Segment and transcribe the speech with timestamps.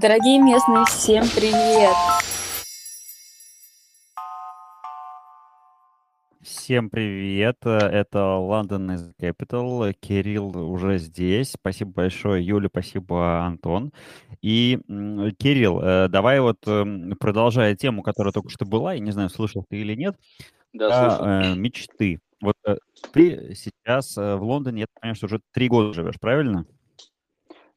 [0.00, 1.92] Дорогие местные, всем привет!
[6.40, 13.92] Всем привет, это London is Capital, Кирилл уже здесь, спасибо большое, Юля, спасибо, Антон.
[14.40, 14.78] И,
[15.36, 19.64] Кирилл, э, давай вот эм, продолжая тему, которая только что была, я не знаю, слышал
[19.68, 20.14] ты или нет,
[20.72, 22.20] Да, а, мечты.
[22.40, 22.76] Вот э,
[23.12, 26.66] ты сейчас э, в Лондоне, я понимаю, что уже три года живешь, правильно?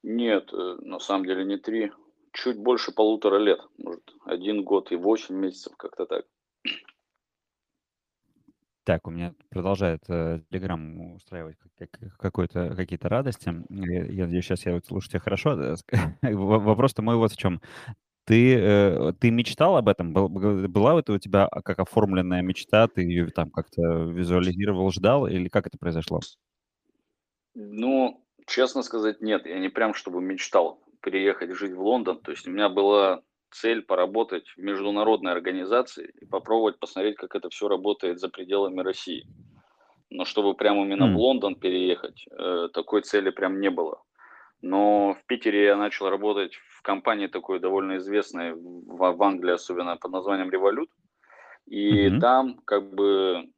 [0.03, 1.91] Нет, на самом деле не три,
[2.34, 6.26] чуть больше полутора лет, может, один год и восемь месяцев, как-то так.
[8.84, 11.55] Так, у меня продолжает э, Telegram устраивать
[12.17, 13.53] какой-то, какие-то радости.
[13.70, 15.75] Я, я надеюсь, сейчас я вот слушаю тебя хорошо.
[16.23, 17.62] Вопрос-то мой вот в чем.
[18.25, 20.13] Ты, э, ты мечтал об этом?
[20.13, 22.88] Был, была это у тебя как оформленная мечта?
[22.88, 25.27] Ты ее там как-то визуализировал, ждал?
[25.27, 26.20] Или как это произошло?
[27.53, 29.45] Ну, честно сказать, нет.
[29.45, 32.19] Я не прям чтобы мечтал переехать жить в Лондон.
[32.19, 33.21] То есть у меня была
[33.52, 39.27] цель поработать в международной организации и попробовать посмотреть, как это все работает за пределами России.
[40.09, 41.13] Но чтобы прямо именно mm.
[41.13, 44.02] в Лондон переехать, э, такой цели прям не было.
[44.61, 49.97] Но в Питере я начал работать в компании такой довольно известной, в, в Англии особенно,
[49.97, 50.89] под названием Revolut.
[51.65, 52.19] И mm-hmm.
[52.19, 53.49] там как бы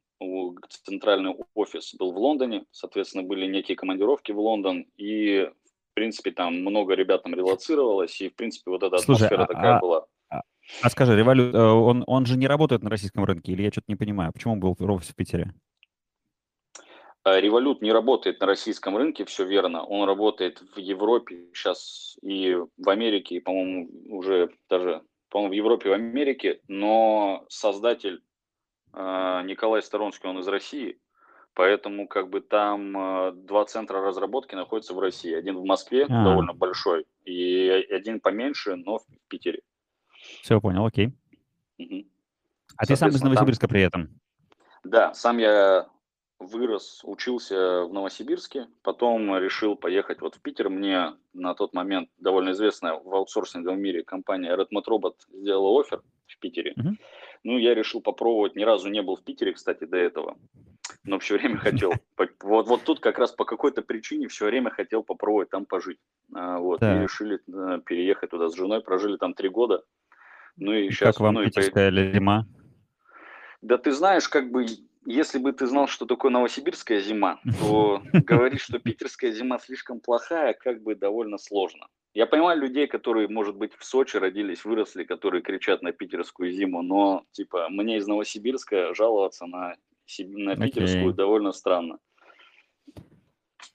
[0.68, 5.50] центральный офис был в Лондоне, соответственно, были некие командировки в Лондон, и
[5.94, 9.46] в принципе, там много ребят там релацировалось, и, в принципе, вот эта Слушай, атмосфера а,
[9.46, 10.06] такая а, была.
[10.28, 10.42] А,
[10.82, 13.84] а скажи, Револют, э, он, он же не работает на российском рынке, или я что-то
[13.86, 15.54] не понимаю, почему он был в офисе в Питере?
[17.22, 19.84] А, Револют не работает на российском рынке, все верно.
[19.84, 25.88] Он работает в Европе сейчас и в Америке, и, по-моему, уже даже, по-моему, в Европе
[25.88, 28.20] и в Америке, но создатель
[28.92, 30.98] э, Николай Сторонский, он из России,
[31.54, 35.32] Поэтому как бы там э, два центра разработки находятся в России.
[35.32, 36.24] Один в Москве, а.
[36.24, 39.62] довольно большой, и один поменьше, но в Питере.
[40.42, 41.12] Все, понял, окей.
[41.78, 42.04] Угу.
[42.76, 43.70] А ты сам из Новосибирска там...
[43.70, 44.20] при этом?
[44.82, 45.88] Да, сам я
[46.40, 50.70] вырос, учился в Новосибирске, потом решил поехать вот в Питер.
[50.70, 56.38] Мне на тот момент довольно известная в аутсорсинговом мире компания Redmond Robot сделала офер в
[56.40, 56.74] Питере.
[56.76, 56.88] Угу.
[57.44, 60.36] Ну, я решил попробовать, ни разу не был в Питере, кстати, до этого
[61.04, 61.92] но все время хотел.
[62.42, 65.98] Вот, вот тут как раз по какой-то причине все время хотел попробовать там пожить.
[66.34, 66.98] А, вот, да.
[66.98, 69.82] и решили э, переехать туда с женой, прожили там три года.
[70.56, 71.14] Ну и, и сейчас...
[71.14, 72.12] Как вам ну, питерская и...
[72.12, 72.46] зима?
[73.62, 74.66] Да ты знаешь, как бы,
[75.06, 80.52] если бы ты знал, что такое новосибирская зима, то говорить, что питерская зима слишком плохая,
[80.52, 81.86] как бы довольно сложно.
[82.12, 86.82] Я понимаю людей, которые, может быть, в Сочи родились, выросли, которые кричат на питерскую зиму,
[86.82, 89.74] но, типа, мне из Новосибирска жаловаться на
[90.18, 91.16] на питерскую okay.
[91.16, 91.98] довольно странно.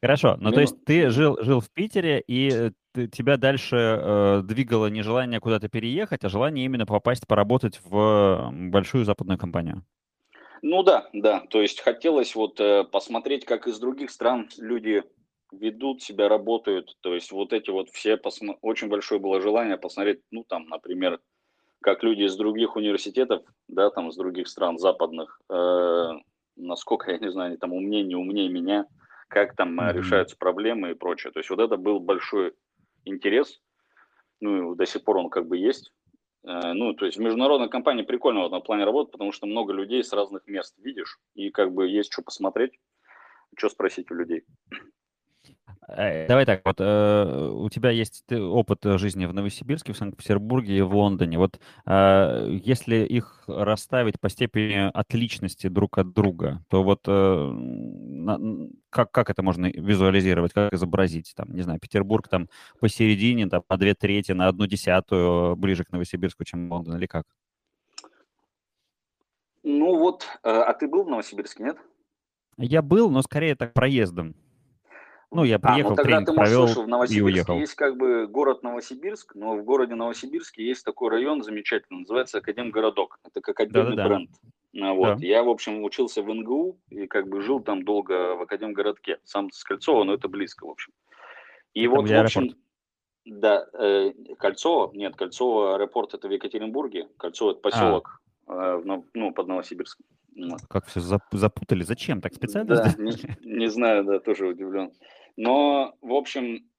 [0.01, 4.41] Хорошо, ну то есть ты жил, жил в Питере, и э, ты, тебя дальше э,
[4.45, 9.83] двигало не желание куда-то переехать, а желание именно попасть поработать в большую западную компанию.
[10.61, 15.03] Ну да, да, то есть хотелось вот э, посмотреть, как из других стран люди
[15.51, 18.57] ведут себя, работают, то есть вот эти вот все, посмо...
[18.61, 21.19] очень большое было желание посмотреть, ну там, например,
[21.81, 26.11] как люди из других университетов, да, там, с других стран западных, э,
[26.55, 28.85] насколько, я не знаю, они там умнее, не умнее меня,
[29.27, 29.93] как там mm-hmm.
[29.93, 31.31] решаются проблемы и прочее.
[31.31, 32.53] То есть вот это был большой
[33.05, 33.61] интерес,
[34.41, 35.93] ну, и до сих пор он как бы есть.
[36.45, 39.73] Э, ну, то есть в международной компании прикольно в этом плане работать, потому что много
[39.73, 42.73] людей с разных мест видишь, и как бы есть что посмотреть,
[43.57, 44.43] что спросить у людей.
[45.87, 50.81] Э, давай так, вот э, у тебя есть опыт жизни в Новосибирске, в Санкт-Петербурге и
[50.81, 51.37] в Лондоне.
[51.37, 58.39] Вот э, если их расставить по степени отличности друг от друга, то вот э, на,
[58.89, 61.33] как, как это можно визуализировать, как изобразить?
[61.35, 62.49] Там, не знаю, Петербург там
[62.79, 67.25] посередине, там, на две трети, на одну десятую ближе к Новосибирску, чем Лондон, или как?
[69.63, 71.77] Ну вот, э, а ты был в Новосибирске, нет?
[72.57, 74.35] Я был, но скорее так проездом.
[75.31, 77.59] Ну, я приехал, а, ну, тогда тренинг ты провел слушай, в Новосибирске и уехал.
[77.59, 83.19] есть как бы город Новосибирск, но в городе Новосибирске есть такой район замечательный, называется Академгородок.
[83.23, 84.07] Это как отдельный Да-да-да.
[84.07, 84.31] бренд.
[84.81, 85.19] А, вот.
[85.19, 85.25] Да.
[85.25, 89.19] Я, в общем, учился в НГУ и как бы жил там долго в Академгородке.
[89.23, 90.93] Сам с Кольцова, но это близко, в общем.
[91.75, 92.59] И это вот, в общем, аэропорт.
[93.25, 98.79] да, э, Кольцово, нет, Кольцово аэропорт это в Екатеринбурге, Кольцово это поселок, а.
[98.79, 100.05] э, ну, под Новосибирском.
[100.69, 100.99] Как все
[101.31, 101.83] запутали?
[101.83, 102.21] Зачем?
[102.21, 103.11] Так специально да, не,
[103.57, 104.91] не знаю, да, тоже удивлен.
[105.37, 106.69] Но, в общем,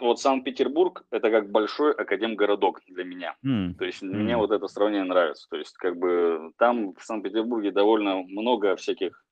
[0.00, 3.36] вот Санкт-Петербург это как большой академгородок для меня.
[3.44, 3.74] Mm.
[3.74, 4.06] То есть mm.
[4.06, 5.48] мне вот это сравнение нравится.
[5.48, 9.24] То есть как бы там в Санкт-Петербурге довольно много всяких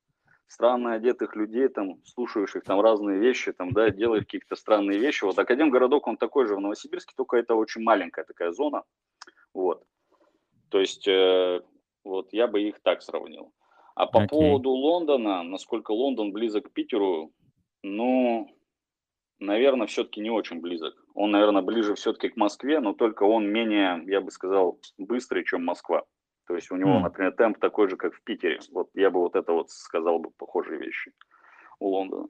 [0.52, 5.24] странно одетых людей, там, слушающих там разные вещи, там, да, делают какие-то странные вещи.
[5.24, 8.82] Вот Академгородок, он такой же в Новосибирске, только это очень маленькая такая зона.
[9.54, 9.82] Вот.
[10.68, 11.62] То есть, э,
[12.04, 13.52] вот я бы их так сравнил.
[13.94, 14.28] А по okay.
[14.28, 17.32] поводу Лондона, насколько Лондон близок к Питеру,
[17.82, 18.48] ну,
[19.38, 20.94] наверное, все-таки не очень близок.
[21.14, 25.64] Он, наверное, ближе все-таки к Москве, но только он менее, я бы сказал, быстрый, чем
[25.64, 26.04] Москва.
[26.46, 27.00] То есть у него, mm.
[27.00, 28.60] например, темп такой же, как в Питере.
[28.72, 31.12] Вот я бы вот это вот сказал бы похожие вещи
[31.78, 32.28] у Лондона.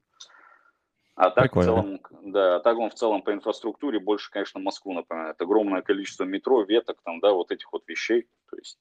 [1.15, 1.73] А так Прикольно.
[1.73, 5.41] в целом, да, а так он в целом по инфраструктуре больше, конечно, Москву напоминает.
[5.41, 8.29] Огромное количество метро, веток там, да, вот этих вот вещей.
[8.51, 8.79] То есть,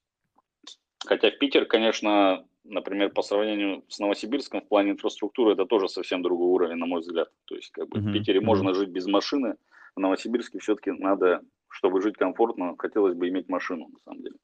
[1.05, 6.21] хотя в Питер, конечно, например, по сравнению с Новосибирском в плане инфраструктуры это тоже совсем
[6.21, 7.29] другой уровень, на мой взгляд.
[7.45, 8.09] То есть, как бы mm-hmm.
[8.09, 8.45] в Питере mm-hmm.
[8.45, 9.55] можно жить без машины,
[9.95, 14.35] в Новосибирске все-таки надо, чтобы жить комфортно, хотелось бы иметь машину, на самом деле.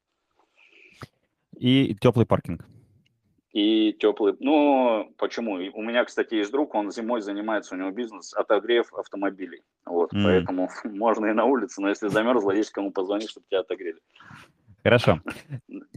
[1.57, 2.65] И теплый паркинг.
[3.53, 4.35] И теплый.
[4.39, 5.53] Ну, почему?
[5.53, 9.63] У меня, кстати, есть друг, он зимой занимается, у него бизнес отогрев автомобилей.
[9.85, 10.23] Вот, mm.
[10.23, 13.99] поэтому можно и на улице, но если замерзло, есть кому позвонить, чтобы тебя отогрели.
[14.83, 15.21] Хорошо.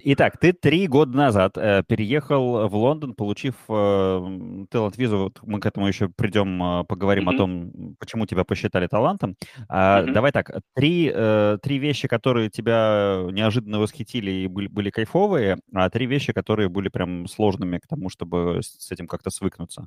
[0.03, 5.19] Итак, ты три года назад э, переехал в Лондон, получив э, талант-визу.
[5.19, 7.35] Вот мы к этому еще придем, э, поговорим mm-hmm.
[7.35, 9.37] о том, почему тебя посчитали талантом.
[9.69, 10.13] А, mm-hmm.
[10.13, 15.91] Давай так, три, э, три вещи, которые тебя неожиданно восхитили и были, были кайфовые, а
[15.91, 19.87] три вещи, которые были прям сложными к тому, чтобы с этим как-то свыкнуться.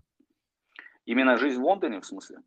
[1.06, 2.38] Именно жизнь в Лондоне, в смысле?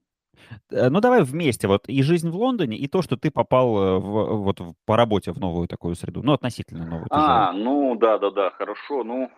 [0.71, 1.69] Э, ну, давай вместе.
[1.69, 5.33] Вот и жизнь в Лондоне, и то, что ты попал э, в, вот по работе
[5.33, 6.23] в новую такую среду.
[6.23, 7.07] Ну, относительно новую.
[7.11, 9.05] А, ну, да-да-да, хорошо.
[9.05, 9.31] Ну,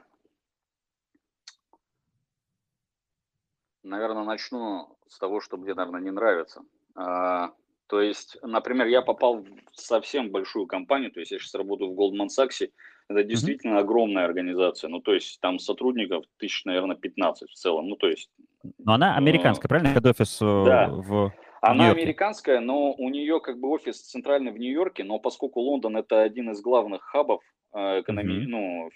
[3.83, 6.63] наверное, начну с того, что мне, наверное, не нравится.
[6.95, 7.53] А,
[7.87, 11.99] то есть, например, я попал в совсем большую компанию, то есть я сейчас работаю в
[11.99, 12.71] Goldman Sachs,
[13.09, 13.81] это действительно mm-hmm.
[13.81, 18.31] огромная организация, ну то есть там сотрудников тысяч, наверное, 15 в целом, ну то есть...
[18.79, 19.95] Но она американская, правильно?
[19.95, 20.89] Хед-офис э, да.
[20.91, 25.97] в она американская, но у нее как бы офис центральный в Нью-Йорке, но поскольку Лондон
[25.97, 27.43] это один из главных хабов
[27.75, 28.45] э, экономи...
[28.45, 28.91] mm-hmm.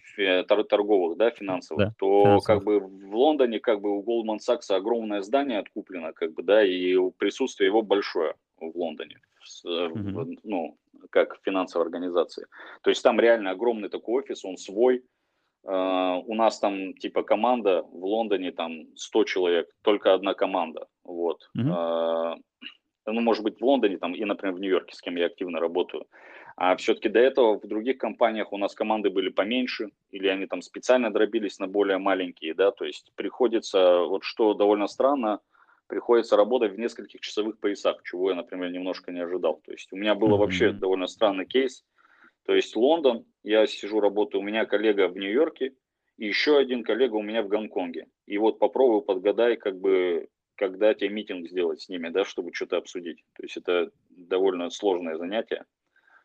[0.54, 2.44] ну, торговых, да, финансовых, да, то финансовых.
[2.44, 6.64] как бы в Лондоне как бы у Goldman Sachs огромное здание откуплено, как бы, да,
[6.64, 9.18] и присутствие его большое в Лондоне,
[9.66, 10.38] mm-hmm.
[10.44, 10.78] ну,
[11.10, 12.46] как финансовой организации.
[12.82, 15.02] То есть там реально огромный такой офис, он свой.
[15.64, 20.88] Uh, у нас там типа команда в Лондоне там 100 человек, только одна команда.
[21.04, 21.48] Вот.
[21.56, 22.36] Mm-hmm.
[23.06, 26.06] Ну, может быть, в Лондоне там и, например, в Нью-Йорке, с кем я активно работаю.
[26.56, 30.62] А все-таки до этого в других компаниях у нас команды были поменьше, или они там
[30.62, 35.40] специально дробились на более маленькие, да, то есть приходится, вот что довольно странно,
[35.86, 39.60] приходится работать в нескольких часовых поясах, чего я, например, немножко не ожидал.
[39.64, 40.38] То есть у меня был mm-hmm.
[40.38, 41.84] вообще довольно странный кейс.
[42.44, 45.74] То есть Лондон, я сижу, работаю, у меня коллега в Нью-Йорке,
[46.18, 48.06] и еще один коллега у меня в Гонконге.
[48.26, 52.76] И вот попробую подгадай, как бы, когда тебе митинг сделать с ними, да, чтобы что-то
[52.76, 53.24] обсудить.
[53.34, 55.64] То есть это довольно сложное занятие.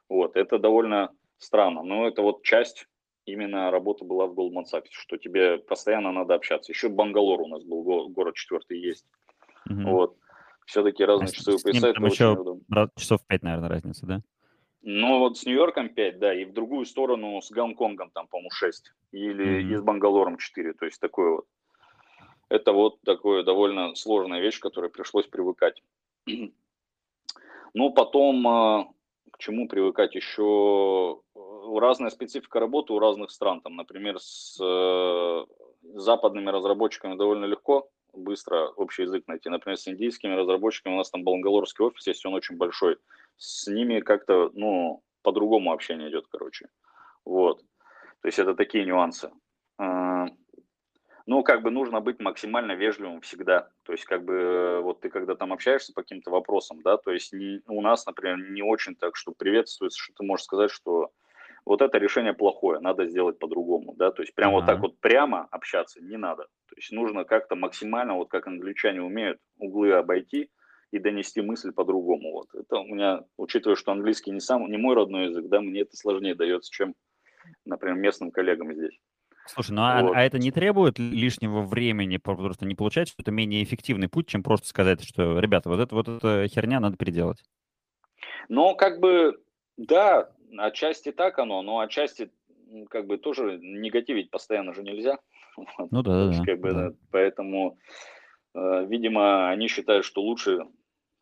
[0.09, 2.87] Вот, это довольно странно, но это вот часть
[3.25, 6.71] именно работы была в Goldman Sachs, что тебе постоянно надо общаться.
[6.71, 9.05] Еще Бангалор у нас был, город четвертый есть.
[9.69, 9.81] Угу.
[9.81, 10.17] Вот.
[10.65, 11.93] Все-таки разные а часовые пояса.
[11.93, 14.21] Там еще часов 5, наверное, разница, да?
[14.81, 18.93] Ну, вот с Нью-Йорком 5, да, и в другую сторону с Гонконгом там, по-моему, 6.
[19.11, 19.73] Или mm-hmm.
[19.73, 20.73] и с Бангалором 4.
[20.73, 21.45] То есть такое вот.
[22.49, 25.81] Это вот такое довольно сложная вещь, к которой пришлось привыкать.
[27.73, 28.87] Ну, потом а,
[29.29, 31.21] к чему привыкать еще?
[31.35, 33.61] Разная специфика работы у разных стран.
[33.61, 35.45] Там, например, с э,
[35.93, 39.49] западными разработчиками довольно легко быстро общий язык найти.
[39.49, 42.97] Например, с индийскими разработчиками у нас там бангалорский офис есть, он очень большой.
[43.37, 46.69] С ними как-то, ну, по-другому общение идет, короче.
[47.25, 47.59] Вот.
[48.21, 49.31] То есть это такие нюансы.
[49.77, 50.27] А,
[51.25, 53.69] ну, как бы нужно быть максимально вежливым всегда.
[53.83, 57.33] То есть, как бы, вот ты когда там общаешься по каким-то вопросам, да, то есть
[57.33, 61.11] не, у нас, например, не очень так, что приветствуется, что ты можешь сказать, что
[61.67, 64.55] вот это решение плохое, надо сделать по-другому, да, то есть прям uh-huh.
[64.55, 69.01] вот так вот прямо общаться не надо, то есть нужно как-то максимально, вот как англичане
[69.01, 70.49] умеют, углы обойти
[70.91, 74.95] и донести мысль по-другому, вот, это у меня, учитывая, что английский не сам, не мой
[74.95, 76.95] родной язык, да, мне это сложнее дается, чем,
[77.65, 78.97] например, местным коллегам здесь.
[79.47, 80.15] Слушай, ну а, вот.
[80.15, 84.43] а это не требует лишнего времени, просто не получается, что это менее эффективный путь, чем
[84.43, 87.43] просто сказать, что, ребята, вот это вот эта херня надо переделать.
[88.49, 89.37] Ну, как бы,
[89.77, 92.31] да, отчасти так оно, но отчасти
[92.89, 95.17] как бы тоже негативить постоянно же нельзя.
[95.91, 96.91] Ну да, да, как бы, да.
[97.11, 97.79] Поэтому,
[98.53, 100.67] э, видимо, они считают, что лучше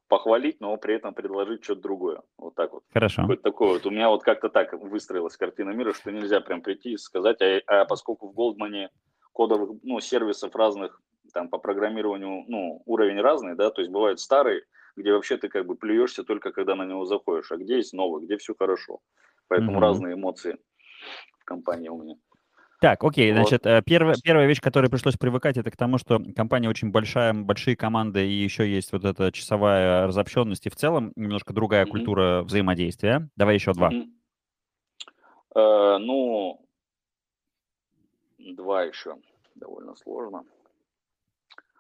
[0.08, 2.22] похвалить, но при этом предложить что-то другое.
[2.38, 2.84] Вот так вот.
[2.94, 3.22] Хорошо.
[3.22, 3.86] Какое-то такое вот.
[3.86, 7.62] У меня вот как-то так выстроилась картина мира, что нельзя прям прийти и сказать, а,
[7.68, 8.90] а поскольку в Голдмане
[9.34, 11.02] кодовых, ну, сервисов разных,
[11.34, 14.64] там, по программированию, ну, уровень разный, да, то есть бывают старые,
[14.96, 18.24] где вообще ты как бы плюешься только когда на него заходишь, а где есть новый,
[18.26, 19.00] где все хорошо.
[19.48, 19.82] Поэтому mm-hmm.
[19.82, 20.58] разные эмоции
[21.40, 22.16] в компании у меня.
[22.82, 23.40] Так, окей, вот.
[23.40, 26.92] значит, э, первая, первая вещь, к которой пришлось привыкать, это к тому, что компания очень
[26.92, 31.86] большая, большие команды, и еще есть вот эта часовая разобщенность, и в целом немножко другая
[31.86, 31.90] mm-hmm.
[31.90, 33.30] культура взаимодействия.
[33.36, 33.92] Давай еще два.
[33.92, 34.10] Mm-hmm.
[35.56, 36.66] Э, ну,
[38.40, 39.16] два еще
[39.56, 40.44] довольно сложно.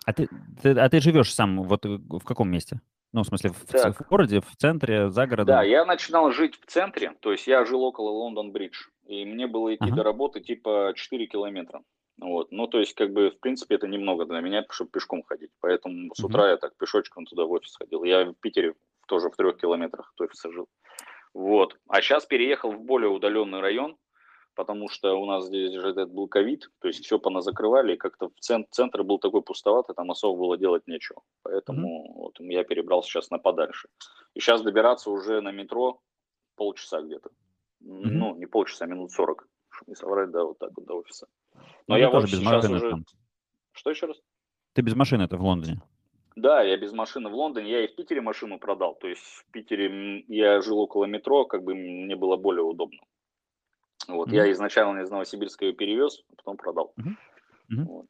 [0.06, 0.30] А ты,
[0.62, 2.80] ты, а ты живешь сам вот э, в каком месте?
[3.16, 5.56] Ну, в смысле, в, в городе, в центре, за городом?
[5.56, 9.74] Да, я начинал жить в центре, то есть я жил около Лондон-Бридж, и мне было
[9.74, 9.96] идти ага.
[9.96, 11.82] до работы типа 4 километра.
[12.20, 12.52] Вот.
[12.52, 15.52] Ну, то есть, как бы, в принципе, это немного для меня, чтобы пешком ходить.
[15.62, 18.04] Поэтому с утра uh я так пешочком туда в офис ходил.
[18.04, 18.74] Я в Питере
[19.08, 20.68] тоже в трех километрах от офиса жил.
[21.34, 21.78] Вот.
[21.88, 23.96] А сейчас переехал в более удаленный район,
[24.56, 28.30] потому что у нас здесь же этот был ковид, то есть все поназакрывали, и как-то
[28.30, 31.22] в центр, центр был такой пустоватый, там особо было делать нечего.
[31.44, 32.14] Поэтому mm-hmm.
[32.16, 33.90] вот я перебрал сейчас на подальше.
[34.34, 36.02] И сейчас добираться уже на метро
[36.56, 37.30] полчаса где-то.
[37.84, 38.12] Mm-hmm.
[38.12, 41.28] Ну, не полчаса, а минут сорок, чтобы не соврать, да, вот так вот до офиса.
[41.88, 42.90] Но ну, я вот сейчас машины уже...
[42.90, 43.06] Там.
[43.74, 44.22] Что еще раз?
[44.74, 45.82] Ты без машины это в Лондоне?
[46.36, 47.72] Да, я без машины в Лондоне.
[47.72, 48.96] Я и в Питере машину продал.
[48.96, 53.00] То есть в Питере я жил около метро, как бы мне было более удобно.
[54.08, 54.36] Вот, mm-hmm.
[54.36, 56.94] Я изначально из Новосибирска ее перевез, потом продал.
[57.00, 57.84] Mm-hmm.
[57.86, 58.06] Вот.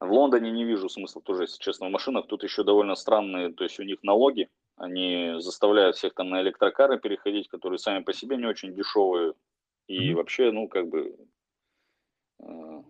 [0.00, 2.26] В Лондоне не вижу смысла тоже, если честно, в машинах.
[2.28, 4.48] Тут еще довольно странные, то есть у них налоги.
[4.76, 9.34] Они заставляют всех там на электрокары переходить, которые сами по себе не очень дешевые.
[9.88, 10.14] И mm-hmm.
[10.14, 11.16] вообще, ну, как бы,
[12.40, 12.82] э,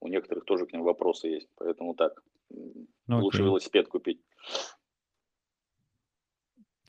[0.00, 1.48] у некоторых тоже к ним вопросы есть.
[1.56, 4.20] Поэтому так, ну, лучше велосипед купить.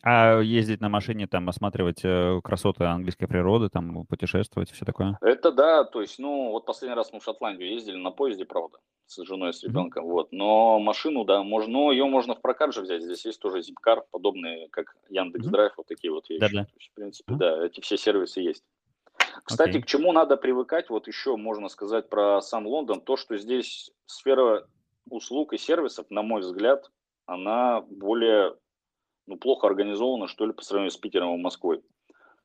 [0.06, 5.18] А ездить на машине, там, осматривать э, красоты английской природы, там, путешествовать, все такое?
[5.22, 8.80] Это да, то есть, ну, вот последний раз мы в Шотландию ездили на поезде, правда,
[9.06, 10.12] с женой, с ребенком, mm-hmm.
[10.12, 10.32] вот.
[10.34, 13.02] Но машину, да, можно, но ее можно в прокат же взять.
[13.02, 15.76] Здесь есть тоже Zipcar, подобные, как Яндекс Драйв, mm-hmm.
[15.78, 16.42] вот такие вот вещи.
[16.42, 16.68] Да-да.
[16.76, 17.38] есть, в принципе, mm-hmm.
[17.38, 18.64] да, эти все сервисы есть.
[19.46, 19.82] Кстати, okay.
[19.82, 24.68] к чему надо привыкать, вот еще можно сказать про сам Лондон, то, что здесь сфера
[25.10, 26.92] услуг и сервисов, на мой взгляд,
[27.26, 28.56] она более
[29.28, 31.82] ну, плохо организована, что ли, по сравнению с Питером и Москвой.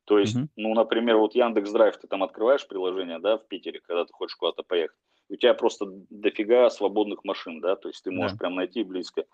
[0.04, 0.48] То есть, mm-hmm.
[0.56, 4.36] ну, например, вот Яндекс Драйв, ты там открываешь приложение, да, в Питере, когда ты хочешь
[4.36, 4.96] куда-то поехать,
[5.28, 8.40] у тебя просто дофига свободных машин, да, то есть ты можешь yeah.
[8.40, 9.26] прям найти близко.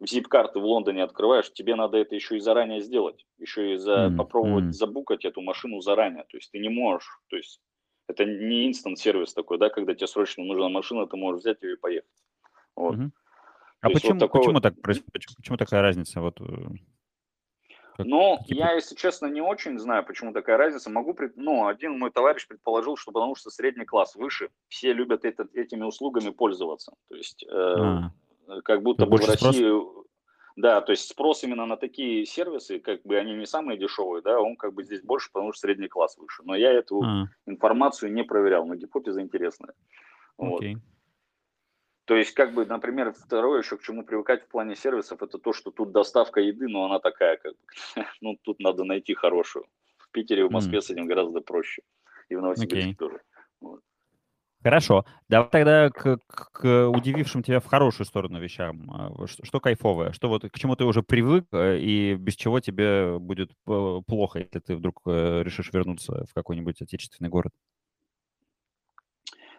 [0.00, 4.06] В zip-карты в Лондоне открываешь, тебе надо это еще и заранее сделать, еще и за,
[4.06, 4.16] mm-hmm.
[4.16, 4.72] попробовать mm-hmm.
[4.72, 7.60] забукать эту машину заранее, то есть ты не можешь, то есть
[8.08, 11.74] это не инстант сервис такой, да, когда тебе срочно нужна машина, ты можешь взять ее
[11.74, 12.10] и поехать.
[12.76, 12.96] Вот.
[12.96, 13.10] Mm-hmm.
[13.84, 14.62] А почему, вот почему, вот...
[14.62, 15.04] так, почему,
[15.36, 16.20] почему такая разница?
[16.22, 16.44] Вот, э,
[17.96, 18.58] как, ну, какие...
[18.58, 20.90] я, если честно, не очень знаю, почему такая разница.
[20.90, 21.36] Могу, пред...
[21.36, 25.84] ну, один мой товарищ предположил, что потому что средний класс выше, все любят это, этими
[25.84, 26.94] услугами пользоваться.
[27.08, 28.10] То есть, э, а.
[28.64, 29.68] как будто бы в России...
[29.68, 30.06] Спрос?
[30.56, 34.40] Да, то есть спрос именно на такие сервисы, как бы они не самые дешевые, да,
[34.40, 36.42] он как бы здесь больше, потому что средний класс выше.
[36.44, 37.26] Но я эту а.
[37.44, 39.74] информацию не проверял, но гипотеза интересная.
[40.40, 40.74] Okay.
[40.74, 40.80] Вот.
[42.04, 45.52] То есть, как бы, например, второе еще к чему привыкать в плане сервисов, это то,
[45.52, 49.66] что тут доставка еды, но она такая, как бы, ну, тут надо найти хорошую.
[49.96, 50.82] В Питере, в Москве mm.
[50.82, 51.82] с этим гораздо проще.
[52.28, 52.96] И в Новосибирске okay.
[52.96, 53.20] тоже.
[53.60, 53.80] Вот.
[54.64, 55.04] Хорошо.
[55.28, 58.90] Давай тогда к, к, к удивившим тебя в хорошую сторону вещам.
[58.90, 60.12] А, что, что кайфовое?
[60.12, 64.38] Что вот к чему ты уже привык э, и без чего тебе будет э, плохо,
[64.38, 67.52] если ты вдруг э, решишь вернуться в какой-нибудь отечественный город?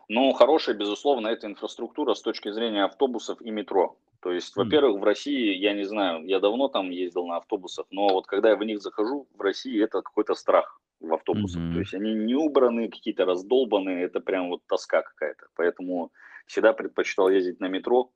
[0.08, 3.98] Но хорошая, безусловно, это инфраструктура с точки зрения автобусов и метро.
[4.22, 8.08] То есть, во-первых, в России, я не знаю, я давно там ездил на автобусах, но
[8.10, 11.62] вот когда я в них захожу, в России это какой-то страх в автобусах.
[11.62, 11.74] Mm-hmm.
[11.74, 15.48] То есть они не убраны, какие-то раздолбанные, это прям вот тоска какая-то.
[15.56, 16.12] Поэтому
[16.48, 18.12] всегда предпочитал ездить на метро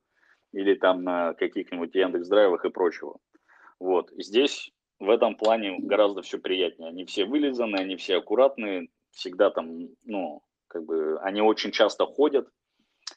[0.52, 3.18] или там на каких-нибудь Яндекс-драйвах и прочего.
[3.78, 4.10] Вот.
[4.16, 6.88] Здесь в этом плане гораздо все приятнее.
[6.88, 12.48] Они все вылизаны, они все аккуратные, всегда там, ну, как бы они очень часто ходят.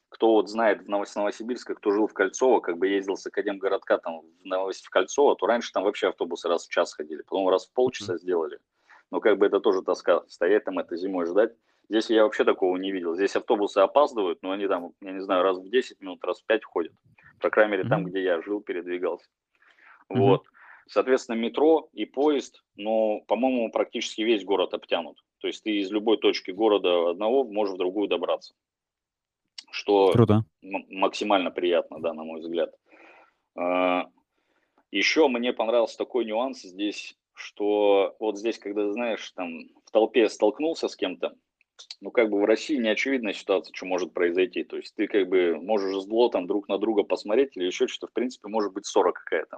[0.10, 4.22] Кто вот знает в Новосибирске, кто жил в Кольцово, как бы ездил с Академгородка там
[4.22, 7.68] в Новосибирск в Кольцово, то раньше там вообще автобусы раз в час ходили, потом раз
[7.68, 8.60] в полчаса сделали.
[9.12, 11.54] Но как бы это тоже тоска, стоять там это зимой ждать.
[11.90, 13.16] Здесь я вообще такого не видел.
[13.16, 16.46] Здесь автобусы опаздывают, но они там, я не знаю, раз в 10 минут, раз в
[16.46, 16.94] 5 ходят.
[17.40, 19.28] По крайней мере, там, где я жил, передвигался.
[20.10, 20.46] Вот.
[20.88, 25.23] Соответственно, метро и поезд, но, по-моему, практически весь город обтянут.
[25.44, 28.54] То есть ты из любой точки города одного можешь в другую добраться.
[29.72, 30.46] Что Круто.
[30.62, 32.74] максимально приятно, да, на мой взгляд.
[33.58, 34.06] А,
[34.90, 40.88] Еще мне понравился такой нюанс здесь, что вот здесь, когда, знаешь, там в толпе столкнулся
[40.88, 41.36] с кем-то,
[42.00, 44.64] ну, как бы в России не очевидная ситуация, что может произойти.
[44.64, 48.10] То есть ты как бы можешь зло там друг на друга посмотреть или еще что-то,
[48.10, 49.58] в принципе, может быть ссора какая-то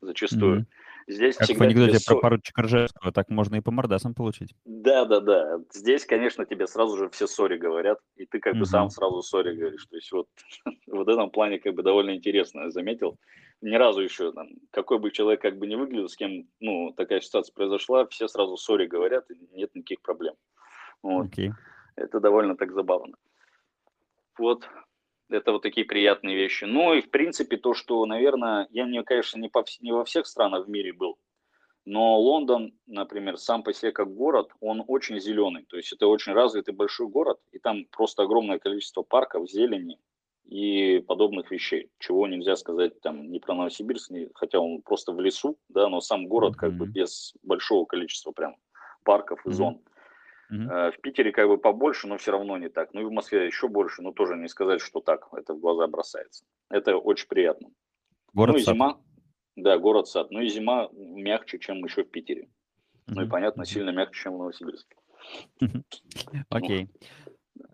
[0.00, 0.62] зачастую.
[0.62, 0.85] Mm-hmm.
[1.08, 4.54] Здесь как в анекдоте про поручика Ржевского, так можно и по мордасам получить.
[4.64, 5.60] Да, да, да.
[5.72, 9.54] Здесь, конечно, тебе сразу же все ссори говорят, и ты как бы сам сразу ссори
[9.54, 9.86] говоришь.
[9.86, 10.28] То есть вот
[10.86, 13.18] в этом плане как бы довольно интересно, я заметил.
[13.62, 17.20] Ни разу еще там, какой бы человек как бы не выглядел, с кем, ну, такая
[17.20, 20.34] ситуация произошла, все сразу ссори говорят, и нет никаких проблем.
[21.02, 21.26] Вот.
[21.28, 21.52] Okay.
[21.94, 23.16] Это довольно так забавно.
[24.38, 24.68] Вот,
[25.28, 26.64] это вот такие приятные вещи.
[26.64, 30.26] Ну и в принципе то, что, наверное, я, не, конечно, не, по, не во всех
[30.26, 31.18] странах в мире был,
[31.86, 35.64] но Лондон, например, сам по себе как город, он очень зеленый.
[35.68, 39.98] То есть это очень развитый большой город, и там просто огромное количество парков, зелени
[40.44, 45.20] и подобных вещей, чего нельзя сказать там не про Новосибирск, не, хотя он просто в
[45.20, 46.58] лесу, да, но сам город mm-hmm.
[46.58, 48.56] как бы без большого количества прям
[49.04, 49.52] парков и mm-hmm.
[49.52, 49.80] зон.
[50.52, 50.92] Uh-huh.
[50.92, 52.94] В Питере как бы побольше, но все равно не так.
[52.94, 55.28] Ну и в Москве еще больше, но тоже не сказать, что так.
[55.32, 56.44] Это в глаза бросается.
[56.70, 57.70] Это очень приятно.
[58.32, 59.00] Город ну и зима,
[59.56, 60.30] да, город сад.
[60.30, 62.42] Ну и зима мягче, чем еще в Питере.
[62.42, 63.14] Uh-huh.
[63.14, 64.96] Ну и понятно, сильно мягче, чем в Новосибирске.
[66.50, 66.84] Окей.
[66.84, 66.88] Okay.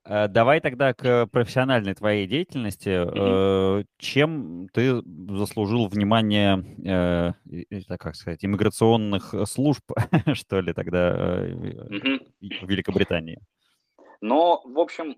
[0.04, 2.88] Э, давай тогда к профессиональной твоей деятельности.
[2.88, 3.86] Mm-hmm.
[3.98, 7.34] Чем ты заслужил внимание,
[7.98, 9.82] как сказать, иммиграционных служб,
[10.34, 12.20] что ли, тогда mm-hmm.
[12.40, 13.38] в Великобритании?
[14.20, 15.16] Ну, в общем,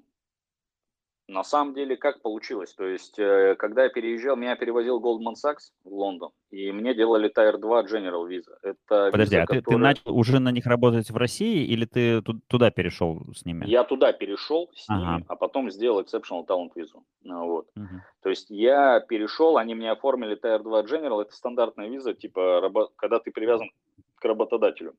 [1.26, 2.75] на самом деле, как получилось?
[2.75, 7.33] То есть, э, когда я переезжал, меня перевозил Goldman Sachs в Лондон, и мне делали
[7.33, 8.52] Tier 2 General Visa.
[8.62, 9.62] Это Подожди, виза, а ты, которая...
[9.62, 13.64] ты начал уже на них работать в России, или ты туда перешел с ними?
[13.66, 15.00] Я туда перешел с ага.
[15.00, 17.00] ними, а потом сделал Exceptional Talent Visa.
[17.23, 17.69] Ну, вот.
[17.75, 18.02] Угу.
[18.23, 23.19] То есть, я перешел, они мне оформили Tier 2 General, это стандартная виза, типа, когда
[23.19, 23.71] ты привязан
[24.16, 24.95] к работодателю.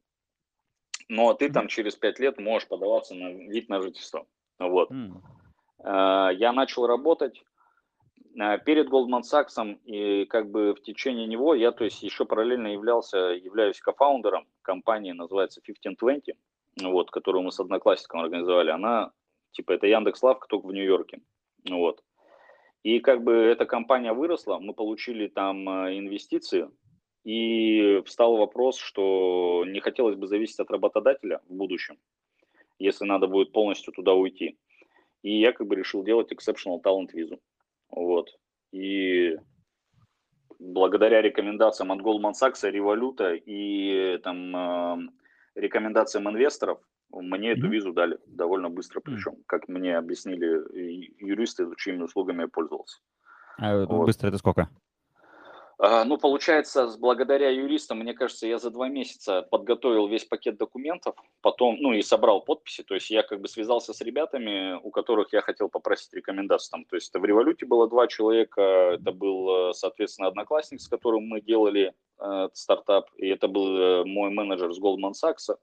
[1.07, 4.25] Но ты там через 5 лет можешь подаваться на вид на жительство.
[4.57, 4.89] Вот.
[4.89, 5.21] Mm.
[5.85, 7.43] Э, я начал работать
[8.39, 12.67] э, перед Goldman Sachs, и как бы в течение него я, то есть, еще параллельно
[12.67, 16.35] являлся, являюсь кофаундером компании, называется 1520,
[16.83, 18.71] вот, которую мы с одноклассником организовали.
[18.71, 19.11] Она,
[19.51, 21.21] типа, это Яндекс Лавка, только в Нью-Йорке.
[21.69, 22.03] Вот.
[22.83, 26.69] И как бы эта компания выросла, мы получили там э, инвестиции,
[27.23, 31.97] и встал вопрос, что не хотелось бы зависеть от работодателя в будущем,
[32.77, 34.59] если надо будет полностью туда уйти.
[35.25, 37.39] И я как бы решил делать exceptional talent визу.
[37.89, 38.29] Вот.
[38.71, 39.35] И
[40.59, 45.09] благодаря рекомендациям от Goldman Sachs, Revolut и там э,
[45.55, 46.79] рекомендациям инвесторов,
[47.11, 47.57] мне mm-hmm.
[47.57, 49.43] эту визу дали довольно быстро, причем, mm-hmm.
[49.47, 50.61] как мне объяснили
[51.23, 52.99] юристы, чьими услугами я пользовался.
[53.57, 54.05] А вот.
[54.05, 54.69] быстро это сколько?
[55.77, 61.15] А, ну, получается, благодаря юристам, мне кажется, я за два месяца подготовил весь пакет документов,
[61.41, 65.33] потом, ну, и собрал подписи, то есть я как бы связался с ребятами, у которых
[65.33, 69.73] я хотел попросить рекомендаций, там, то есть это в Революте было два человека, это был,
[69.73, 74.79] соответственно, одноклассник, с которым мы делали э, стартап, и это был э, мой менеджер с
[74.79, 75.55] Goldman Sachs,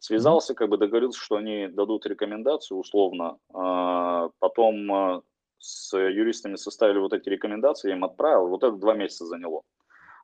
[0.00, 5.20] связался, как бы договорился, что они дадут рекомендацию условно, а, потом э,
[5.62, 9.62] с юристами составили вот эти рекомендации, я им отправил, вот это два месяца заняло.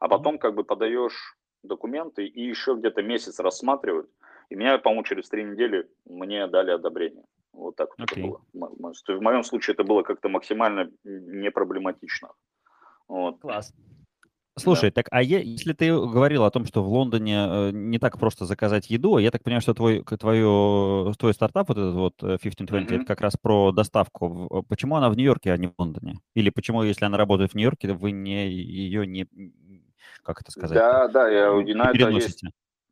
[0.01, 4.11] А потом как бы подаешь документы и еще где-то месяц рассматривают.
[4.51, 7.24] И меня, по-моему, через три недели мне дали одобрение.
[7.53, 8.20] Вот так вот okay.
[8.20, 9.18] это было.
[9.18, 12.31] В моем случае это было как-то максимально непроблематично.
[13.07, 13.40] Вот.
[13.40, 13.72] Класс.
[14.58, 14.94] Слушай, да.
[14.94, 18.44] так а е- если ты говорил о том, что в Лондоне э, не так просто
[18.44, 22.96] заказать еду, я так понимаю, что твой, твой, твой стартап, вот этот вот 1520, mm-hmm.
[22.96, 24.64] это как раз про доставку.
[24.68, 26.20] Почему она в Нью-Йорке, а не в Лондоне?
[26.34, 29.26] Или почему, если она работает в Нью-Йорке, вы не ее не,
[30.22, 30.76] как это сказать?
[30.76, 32.42] Да, да, я, на это есть,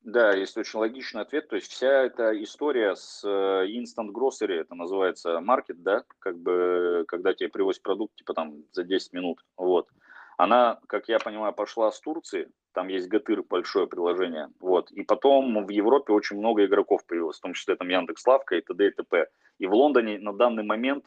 [0.06, 1.48] да, есть очень логичный ответ.
[1.48, 7.04] То есть вся эта история с э, instant grocery, это называется маркет, да, как бы,
[7.08, 9.88] когда тебе привозят продукт, типа там за 10 минут, вот.
[10.36, 15.64] Она, как я понимаю, пошла с Турции, там есть Гатыр, большое приложение, вот, и потом
[15.64, 18.88] в Европе очень много игроков появилось, в том числе там Яндекс.Лавка и т.д.
[18.88, 19.28] и т.п.
[19.58, 21.04] И в Лондоне на данный момент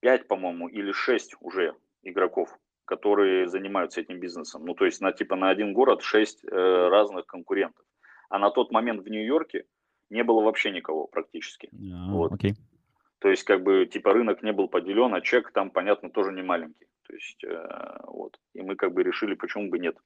[0.00, 4.64] 5, по-моему, или 6 уже игроков, которые занимаются этим бизнесом.
[4.64, 6.48] Ну, то есть на типа на один город 6 э,
[6.88, 7.84] разных конкурентов.
[8.28, 9.64] А на тот момент в Нью-Йорке
[10.08, 11.68] не было вообще никого практически.
[11.72, 12.32] Yeah, вот.
[12.32, 12.54] okay.
[13.18, 16.42] То есть как бы типа рынок не был поделен, а чек там, понятно, тоже не
[16.42, 16.86] маленький.
[17.10, 18.38] То есть, э, вот.
[18.54, 19.96] И мы как бы решили, почему бы нет.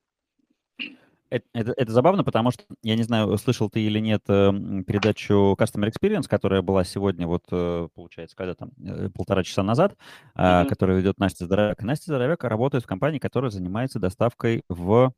[1.29, 4.53] Это, это, это забавно, потому что, я не знаю, слышал ты или нет э,
[4.87, 8.71] передачу Customer Experience, которая была сегодня, вот, э, получается, когда там,
[9.15, 9.97] полтора часа назад,
[10.35, 10.67] mm-hmm.
[10.67, 11.83] которая ведет Настя Здоровяк.
[11.83, 15.13] Настя Здоровяк работает в компании, которая занимается доставкой в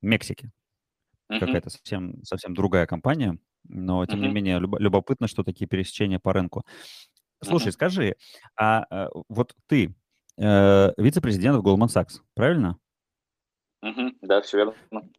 [0.00, 0.50] Мексике.
[1.30, 1.38] Mm-hmm.
[1.38, 3.38] Какая-то совсем, совсем другая компания.
[3.68, 4.34] но тем не Мгм.
[4.34, 6.64] менее любо- любопытно, что такие пересечения по рынку.
[7.44, 7.72] Слушай, Мгм.
[7.72, 8.16] скажи,
[8.56, 9.94] а э, вот ты
[10.40, 12.78] э, вице-президент в Goldman Sachs, правильно?
[14.22, 14.74] Да, все верно.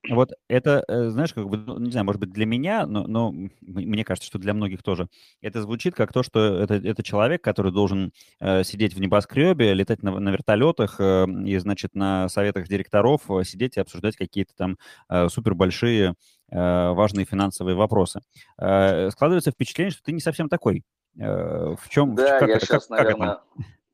[0.09, 3.33] Вот это, э, знаешь, как бы, ну, не знаю, может быть, для меня, но, но
[3.61, 5.07] мне кажется, что для многих тоже.
[5.41, 10.03] Это звучит как то, что это, это человек, который должен э, сидеть в небоскребе, летать
[10.03, 14.77] на, на вертолетах э, и, значит, на советах директоров э, сидеть и обсуждать какие-то там
[15.09, 16.13] э, супербольшие
[16.51, 18.21] э, важные финансовые вопросы.
[18.59, 20.83] Э, складывается впечатление, что ты не совсем такой.
[21.19, 23.41] Э, в чем, Да, как я это, сейчас, как, как это?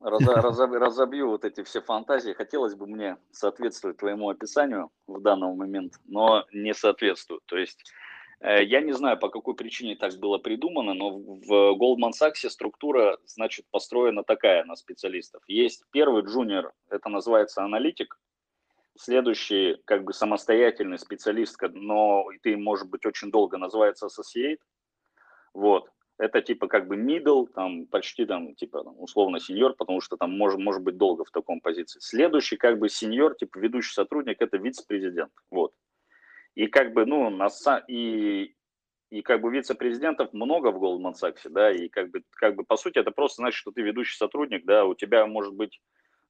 [0.00, 2.32] разобью вот эти все фантазии.
[2.32, 7.40] Хотелось бы мне соответствовать твоему описанию в данный момент, но не соответствую.
[7.46, 7.82] То есть
[8.40, 13.18] э, я не знаю, по какой причине так было придумано, но в Goldman Sachs структура,
[13.26, 15.42] значит, построена такая на специалистов.
[15.48, 18.18] Есть первый джуниор, это называется аналитик,
[18.96, 24.58] следующий как бы самостоятельный специалист, но ты, может быть, очень долго называется associate,
[25.54, 25.90] вот.
[26.18, 30.36] Это типа как бы middle, там почти там типа там, условно сеньор, потому что там
[30.36, 32.00] может, может быть долго в таком позиции.
[32.00, 35.32] Следующий как бы сеньор, типа ведущий сотрудник, это вице-президент.
[35.50, 35.72] Вот.
[36.56, 37.48] И как бы, ну, на,
[37.86, 38.52] и,
[39.10, 42.76] и как бы вице-президентов много в Goldman Sachs, да, и как бы, как бы по
[42.76, 45.80] сути это просто значит, что ты ведущий сотрудник, да, у тебя может быть,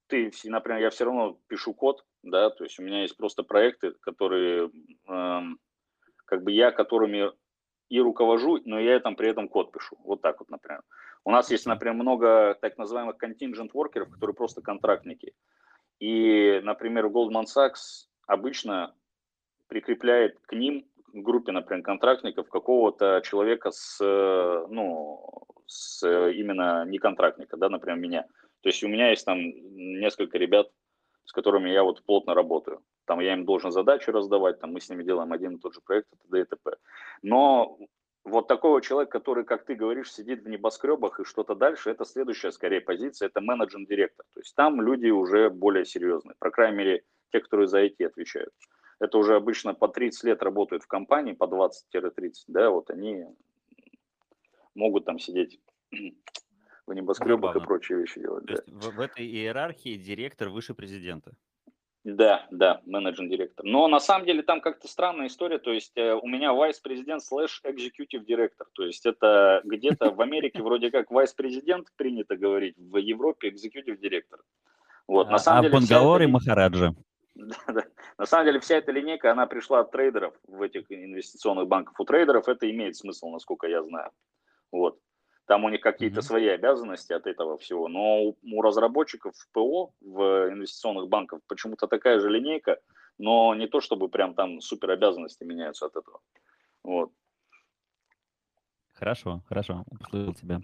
[0.07, 3.93] ты, например, я все равно пишу код, да, то есть у меня есть просто проекты,
[4.01, 4.71] которые,
[5.07, 5.59] эм,
[6.27, 7.33] как бы я которыми
[7.89, 9.97] и руковожу, но я там при этом код пишу.
[10.05, 10.83] Вот так вот, например.
[11.25, 15.35] У нас есть, например, много так называемых contingent workеров, которые просто контрактники.
[16.01, 18.95] И, например, Goldman Sachs обычно
[19.69, 27.57] прикрепляет к ним, к группе, например, контрактников, какого-то человека с, ну, с именно не контрактника,
[27.57, 28.23] да, например, меня.
[28.63, 30.71] То есть у меня есть там несколько ребят,
[31.25, 32.83] с которыми я вот плотно работаю.
[33.09, 35.81] Там я им должен задачи раздавать, там мы с ними делаем один и тот же
[35.81, 36.41] проект, и т.д.
[36.43, 36.77] и т.п.
[37.23, 37.79] Но
[38.25, 42.05] вот такой вот человек, который, как ты говоришь, сидит в небоскребах и что-то дальше, это
[42.05, 44.27] следующая скорее позиция, это менеджер-директор.
[44.35, 48.53] То есть там люди уже более серьезные, по крайней мере, те, которые за IT отвечают.
[49.01, 53.25] Это уже обычно по 30 лет работают в компании, по 20-30, да, вот они
[54.75, 55.61] могут там сидеть
[56.87, 57.67] в небоскребах и Забавно.
[57.67, 58.45] прочие вещи делать.
[58.47, 58.63] То Да.
[58.63, 61.33] есть в, в этой иерархии директор выше президента.
[62.05, 63.65] Да, да, менеджер-директор.
[63.67, 65.59] Но на самом деле там как-то странная история.
[65.59, 68.67] То есть э, у меня vice-президент слэш executive директор.
[68.73, 74.41] То есть это где-то в Америке вроде как vice-президент принято говорить, в Европе executive директор.
[75.07, 76.95] Вот, А, на самом а деле вся Бангалор и эта ли- Махараджа.
[77.39, 77.85] Да, да.
[78.19, 81.99] На самом деле вся эта линейка, она пришла от трейдеров в этих инвестиционных банках.
[82.01, 84.11] У трейдеров это имеет смысл, насколько я знаю.
[84.73, 84.99] Вот.
[85.49, 86.23] Там у них какие-то Мгм.
[86.23, 87.89] свои обязанности от этого всего.
[87.89, 92.81] Но у, у разработчиков в ПО, в инвестиционных банках, почему-то такая же линейка,
[93.19, 96.21] но не то, чтобы прям там супер обязанности меняются от этого.
[96.85, 97.13] Вот.
[98.99, 100.61] Хорошо, хорошо, услышал тебя.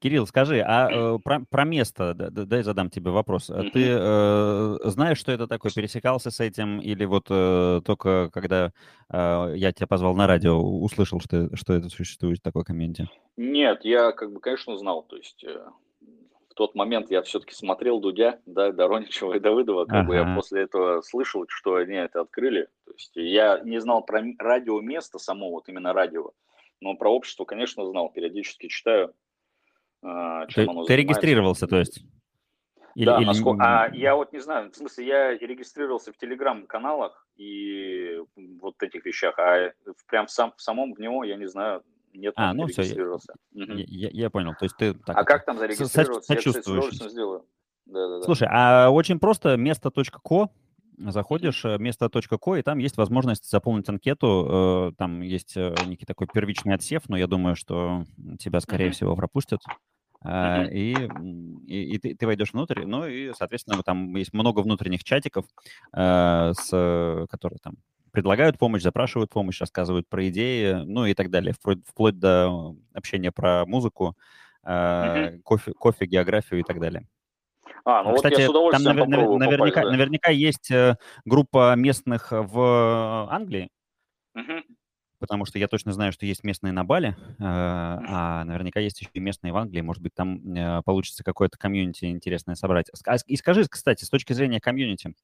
[0.00, 3.48] Кирилл, скажи, а э, про, про место, да- да- дай задам тебе вопрос.
[3.48, 8.72] А Ты э, знаешь, что это такое, пересекался с этим, или вот э, только когда
[9.08, 13.08] э, я тебя позвал на радио, услышал, что, что это существует такой комьюнити?
[13.36, 15.04] Нет, я как бы, конечно, знал.
[15.04, 15.64] То есть э,
[16.50, 19.84] в тот момент я все-таки смотрел Дудя, да, Дороничева и Давыдова.
[19.84, 20.34] Как бы я Ага.
[20.34, 22.68] после этого слышал, что они это открыли.
[22.84, 26.32] То есть я не знал про радио место само, вот именно радио.
[26.80, 28.10] Но про общество, конечно, знал.
[28.10, 29.14] Периодически читаю,
[30.02, 32.00] а, чем Ты, оно ты регистрировался, то есть?
[32.94, 33.64] Или- да, или насколько...
[33.64, 39.38] а я вот не знаю, в смысле, я регистрировался в телеграм-каналах и вот этих вещах,
[39.38, 39.72] а
[40.06, 41.82] прям сам, в самом в него, я не знаю,
[42.14, 42.96] нет, А, ну всё, я-.
[43.52, 46.32] Я, я- понял, то есть ты так А как там зарегистрироваться?
[46.32, 47.10] Я, кстати, сочувствуешь.
[47.12, 47.46] сделаю.
[47.84, 48.24] Да, да, да.
[48.24, 50.50] Слушай, а очень просто место.ко,
[50.98, 56.26] заходишь, э, место.ко, и там есть возможность заполнить анкету, э, там есть э, некий такой
[56.28, 58.04] первичный отсев, но я думаю, что
[58.38, 59.60] тебя, скорее всего, пропустят.
[60.72, 60.92] И,
[61.66, 65.44] и, и ты, ты войдешь внутрь, ну и, соответственно, там есть много внутренних чатиков,
[65.94, 67.74] э, с, которые там
[68.12, 73.30] предлагают помощь, запрашивают помощь, рассказывают про идеи, ну и так далее, вплоть, вплоть до общения
[73.30, 74.16] про музыку,
[74.64, 77.06] э, кофе, кофе, географию и так далее.
[77.86, 79.90] А, ну вот я Кстати, с там удовольствием навер- навер- наверняка, попасть, да.
[79.92, 83.70] наверняка есть э, группа местных в Англии,
[84.34, 84.62] Мгм.
[85.18, 89.10] потому что я точно знаю, что есть местные на Бали, э, а наверняка есть еще
[89.14, 89.80] и местные в Англии.
[89.80, 92.88] Может быть, там э, получится какое-то комьюнити интересное собрать.
[93.06, 95.14] А И скажи, кстати, с точки зрения комьюнити,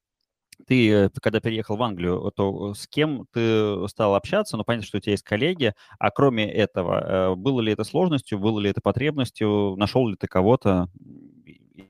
[0.67, 4.57] ты, э, когда переехал в Англию, то с кем ты стал общаться?
[4.57, 8.39] Ну, понятно, что у тебя есть коллеги, а кроме этого, э, было ли это сложностью,
[8.39, 10.89] было ли это потребностью, нашел ли ты кого-то,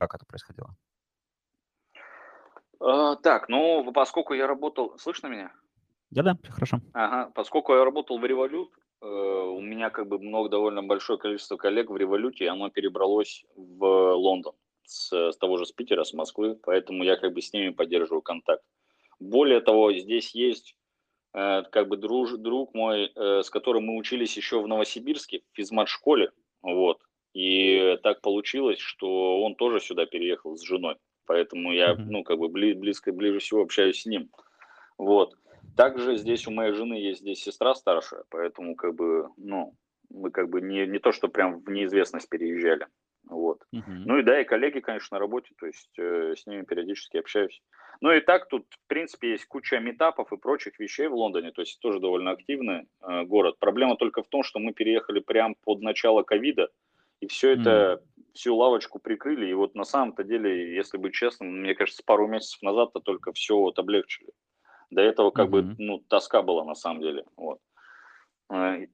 [0.02, 0.74] как это происходило?
[2.80, 4.98] А, так, ну, поскольку я работал...
[4.98, 5.52] Слышно меня?
[6.10, 6.78] Да-да, хорошо.
[6.92, 8.68] Ага, поскольку я работал в Revolut,
[9.00, 14.14] э, у меня как бы много, довольно большое количество коллег в революте, оно перебралось в
[14.14, 17.70] Лондон с, с того же с Питера, с Москвы, поэтому я как бы с ними
[17.70, 18.62] поддерживаю контакт.
[19.20, 20.76] Более того, здесь есть
[21.34, 25.56] э, как бы друж, друг мой, э, с которым мы учились еще в Новосибирске, в
[25.56, 27.00] физмат-школе, вот,
[27.35, 32.07] и так получилось, что он тоже сюда переехал с женой, поэтому я, mm-hmm.
[32.09, 34.31] ну, как бы бли, близко, ближе всего общаюсь с ним,
[34.99, 35.35] вот.
[35.77, 39.75] Также здесь у моей жены есть здесь сестра старшая, поэтому как бы, ну,
[40.11, 42.87] мы как бы не, не то, что прям в неизвестность переезжали.
[43.29, 43.62] Вот.
[43.75, 44.03] Uh-huh.
[44.05, 47.62] Ну и да, и коллеги, конечно, на работе, то есть э, с ними периодически общаюсь.
[48.01, 51.62] Ну и так тут, в принципе, есть куча метапов и прочих вещей в Лондоне, то
[51.62, 53.57] есть тоже довольно активный э, город.
[53.61, 56.68] Проблема только в том, что мы переехали прямо под начало ковида,
[57.22, 58.02] и все это,
[58.35, 62.61] всю лавочку прикрыли, и вот на самом-то деле, если быть честным, мне кажется, пару месяцев
[62.62, 64.32] назад-то только все вот облегчили.
[64.90, 65.62] До этого как uh-huh.
[65.62, 67.61] бы, ну, тоска была на самом деле, вот.
[68.50, 68.87] Э,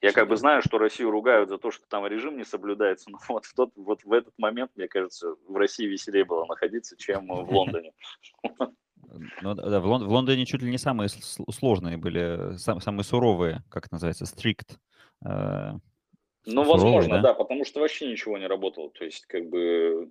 [0.00, 3.18] я как бы знаю, что Россию ругают за то, что там режим не соблюдается, но
[3.28, 7.26] вот в, тот, вот в этот момент, мне кажется, в России веселее было находиться, чем
[7.26, 7.92] в Лондоне.
[9.42, 13.64] Ну, да, в, Лон, в Лондоне чуть ли не самые сложные были, сам, самые суровые,
[13.68, 14.76] как называется, strict.
[15.24, 15.72] Э,
[16.46, 17.22] ну, возможно, да?
[17.22, 18.90] да, потому что вообще ничего не работало.
[18.90, 20.10] То есть, как бы,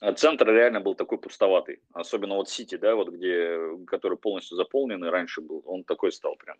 [0.16, 1.80] центр реально был такой пустоватый.
[1.92, 6.56] Особенно вот Сити, да, вот где, который полностью заполненный раньше был, он такой стал прям.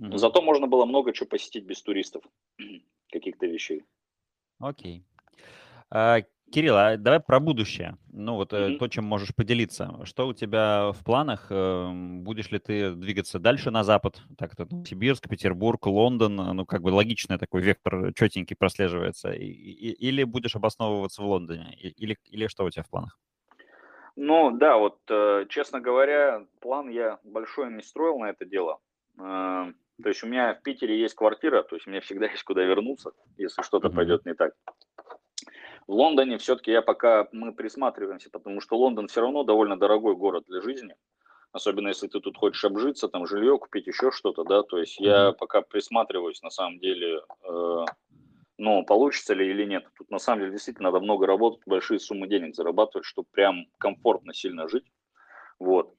[0.00, 0.16] Mm-hmm.
[0.16, 2.24] Зато можно было много чего посетить без туристов,
[3.12, 3.84] каких-то вещей.
[4.58, 5.04] Окей.
[5.90, 7.96] А, Кирилл, а давай про будущее.
[8.12, 8.76] Ну вот mm-hmm.
[8.76, 10.00] то, чем можешь поделиться.
[10.04, 11.46] Что у тебя в планах?
[11.50, 14.20] Эм, будешь ли ты двигаться дальше на запад?
[14.38, 16.36] Так это ну, Сибирск, Петербург, Лондон.
[16.36, 19.32] Ну как бы логичный такой вектор четенький прослеживается.
[19.32, 21.74] Или будешь обосновываться в Лондоне?
[21.80, 23.18] Или, или что у тебя в планах?
[24.14, 28.78] Ну да, вот э, честно говоря, план я большой не строил на это дело.
[30.02, 33.12] То есть у меня в Питере есть квартира, то есть мне всегда есть куда вернуться,
[33.36, 33.94] если что-то mm-hmm.
[33.94, 34.54] пойдет не так.
[35.86, 40.44] В Лондоне все-таки я пока мы присматриваемся, потому что Лондон все равно довольно дорогой город
[40.46, 40.94] для жизни,
[41.50, 44.62] особенно если ты тут хочешь обжиться, там жилье купить, еще что-то, да.
[44.62, 47.84] То есть я пока присматриваюсь на самом деле, э,
[48.58, 49.86] ну получится ли или нет.
[49.98, 54.32] Тут на самом деле действительно надо много работать, большие суммы денег зарабатывать, чтобы прям комфортно
[54.34, 54.86] сильно жить,
[55.58, 55.94] вот.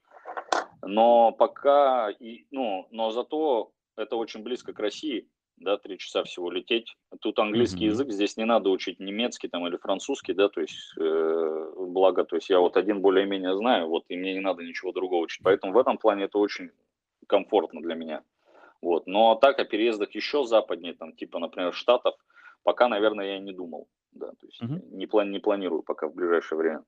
[0.81, 6.51] Но пока, и, ну, но зато это очень близко к России, да, три часа всего
[6.51, 6.95] лететь.
[7.21, 7.89] Тут английский mm-hmm.
[7.89, 12.35] язык, здесь не надо учить немецкий там или французский, да, то есть, э, благо, то
[12.35, 15.41] есть я вот один более-менее знаю, вот, и мне не надо ничего другого учить.
[15.43, 16.71] Поэтому в этом плане это очень
[17.27, 18.23] комфортно для меня.
[18.81, 19.07] Вот.
[19.07, 22.15] Но так о переездах еще западнее, там, типа, например, Штатов,
[22.63, 24.89] пока, наверное, я не думал, да, то есть mm-hmm.
[24.91, 26.83] не, плани- не планирую пока в ближайшее время.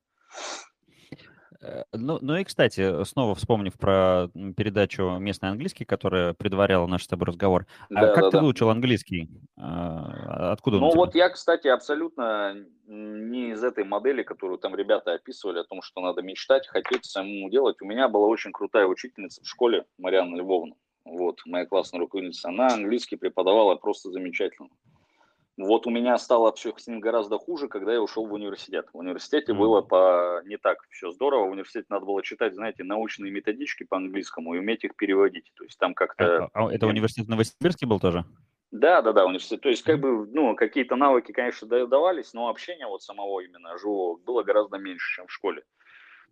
[1.61, 7.07] Э, ну, ну и, кстати, снова вспомнив про передачу «Местный английский», которая предваряла наш с
[7.07, 7.65] тобой разговор.
[7.89, 8.43] А да, как да, ты да.
[8.43, 9.29] выучил английский?
[9.57, 10.77] А, откуда?
[10.77, 12.55] Ну вот я, кстати, абсолютно
[12.87, 17.49] не из этой модели, которую там ребята описывали, о том, что надо мечтать, хотеть самому
[17.49, 17.81] делать.
[17.81, 20.75] У меня была очень крутая учительница в школе, Марьяна Львовна.
[21.05, 22.49] Вот, моя классная руководительница.
[22.49, 24.69] Она английский преподавала просто замечательно.
[25.57, 28.87] Вот у меня стало все с ним гораздо хуже, когда я ушел в университет.
[28.91, 29.57] В университете mm.
[29.57, 31.45] было по не так все здорово.
[31.45, 35.51] В университете надо было читать, знаете, научные методички по английскому и уметь их переводить.
[35.55, 36.49] То есть там как-то...
[36.53, 38.25] А, это университет Новосибирский был тоже?
[38.71, 39.61] Да, да, да, университет.
[39.61, 44.17] То есть как бы, ну, какие-то навыки, конечно, давались, но общение вот самого именно живого
[44.17, 45.63] было гораздо меньше, чем в школе.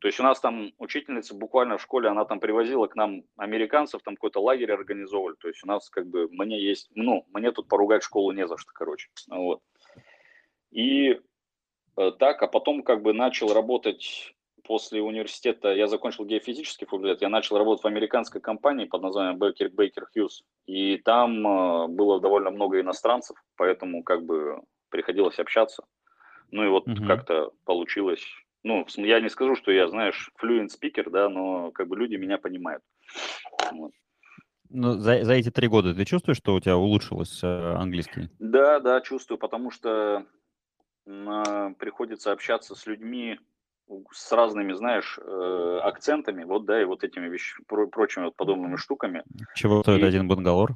[0.03, 4.01] То есть у нас там учительница буквально в школе, она там привозила к нам американцев,
[4.03, 5.35] там какой-то лагерь организовывали.
[5.35, 8.57] То есть у нас как бы, мне есть, ну, мне тут поругать школу не за
[8.57, 9.07] что, короче.
[9.29, 9.61] Вот.
[10.71, 11.21] И
[11.95, 14.35] э, так, а потом как бы начал работать
[14.65, 19.69] после университета, я закончил геофизический факультет, я начал работать в американской компании под названием Baker,
[19.73, 20.43] Baker Hughes.
[20.65, 25.85] И там э, было довольно много иностранцев, поэтому как бы приходилось общаться.
[26.51, 27.07] Ну и вот угу.
[27.07, 28.25] как-то получилось
[28.63, 32.37] ну, я не скажу, что я, знаешь, fluent speaker, да, но как бы люди меня
[32.37, 32.81] понимают.
[33.71, 33.91] Вот.
[34.69, 38.29] Ну, за, за эти три года ты чувствуешь, что у тебя улучшилось э, английский?
[38.39, 40.25] Да, да, чувствую, потому что
[41.05, 43.37] э, приходится общаться с людьми
[44.11, 48.77] с разными, знаешь, э, акцентами, вот, да, и вот этими вещами, про, прочими вот подобными
[48.77, 49.23] штуками.
[49.55, 50.75] Чего стоит и, один бангалор?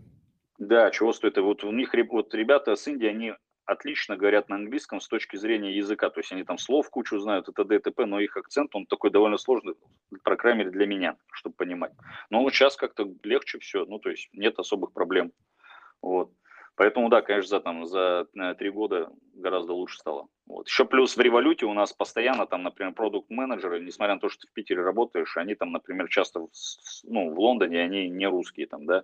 [0.59, 3.33] Да, чего стоит, вот у них, вот ребята с Индии, они
[3.67, 6.09] отлично говорят на английском с точки зрения языка.
[6.09, 9.37] То есть они там слов кучу знают, это ДТП, но их акцент, он такой довольно
[9.37, 9.75] сложный,
[10.23, 11.91] по крайней мере, для меня, чтобы понимать.
[12.29, 15.31] Но вот сейчас как-то легче все, ну, то есть нет особых проблем.
[16.01, 16.31] Вот.
[16.75, 20.27] Поэтому, да, конечно, за, там, за э, три года гораздо лучше стало.
[20.45, 20.67] Вот.
[20.67, 24.47] Еще плюс в революте у нас постоянно там, например, продукт-менеджеры, несмотря на то, что ты
[24.47, 26.49] в Питере работаешь, они там, например, часто в,
[27.03, 29.03] ну, в Лондоне, они не русские там, да,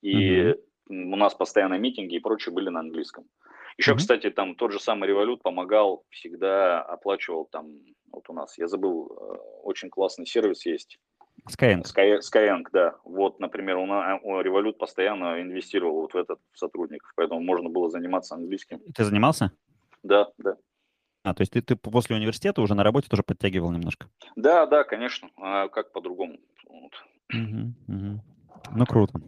[0.00, 0.56] и mm-hmm.
[0.88, 3.26] у нас постоянно митинги и прочее были на английском.
[3.80, 3.96] Еще, mm-hmm.
[3.96, 7.78] кстати, там тот же самый револют помогал, всегда оплачивал там,
[8.12, 10.98] вот у нас, я забыл, э, очень классный сервис есть,
[11.48, 11.84] Skyeng.
[11.84, 12.96] Sky, Skyeng, да.
[13.04, 18.34] Вот, например, у, у Revolut постоянно инвестировал вот в этот сотрудник, поэтому можно было заниматься
[18.34, 18.80] английским.
[18.94, 19.50] Ты занимался?
[20.02, 20.58] Да, да.
[21.22, 24.08] А, то есть ты, ты после университета уже на работе тоже подтягивал немножко?
[24.36, 25.30] Да, да, конечно.
[25.38, 26.38] А как по-другому?
[26.68, 26.92] Вот.
[27.32, 28.20] Угу, угу.
[28.72, 29.20] Ну, круто.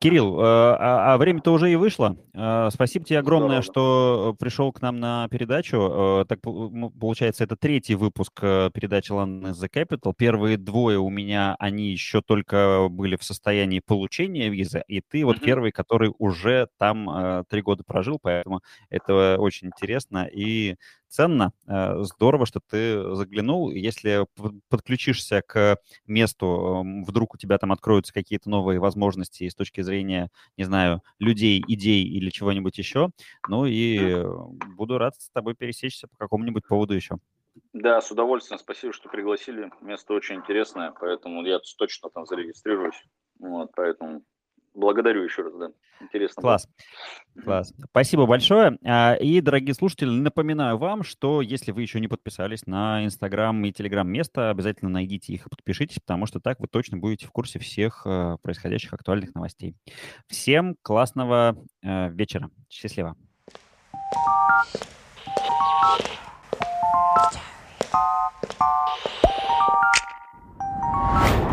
[0.00, 2.16] Кирилл, э, а, а время-то уже и вышло.
[2.34, 3.62] Э, спасибо тебе огромное, Здорово.
[3.62, 5.76] что пришел к нам на передачу.
[6.22, 10.12] Э, так получается, это третий выпуск передачи London is the Capital.
[10.16, 15.38] Первые двое у меня, они еще только были в состоянии получения визы, и ты вот
[15.38, 15.44] mm-hmm.
[15.44, 20.28] первый, который уже там три года прожил, поэтому это очень интересно.
[20.32, 20.76] И
[21.10, 21.52] ценно.
[21.66, 23.70] Э, здорово, что ты заглянул.
[23.70, 24.26] Если
[24.68, 30.64] подключишься к месту, вдруг у тебя там откроются какие-то новые возможности с точки зрения, не
[30.64, 33.10] знаю, людей, идей или чего-нибудь еще.
[33.48, 34.24] Ну и
[34.76, 37.16] буду рад с тобой пересечься по какому-нибудь поводу еще.
[37.72, 38.58] Да, с удовольствием.
[38.58, 39.70] Спасибо, что пригласили.
[39.80, 43.02] Место очень интересное, поэтому я точно там зарегистрируюсь.
[43.38, 44.22] Вот, поэтому
[44.74, 45.70] Благодарю еще раз, да.
[46.00, 46.40] Интересно.
[46.40, 46.68] Класс.
[47.34, 47.44] Было.
[47.44, 47.74] Класс.
[47.90, 48.78] Спасибо большое.
[48.84, 53.72] А, и, дорогие слушатели, напоминаю вам, что если вы еще не подписались на Инстаграм и
[53.72, 57.58] Телеграм место, обязательно найдите их и подпишитесь, потому что так вы точно будете в курсе
[57.58, 59.74] всех э, происходящих актуальных новостей.
[60.28, 62.50] Всем классного э, вечера.
[62.68, 63.16] Счастливо.
[71.12, 71.49] You.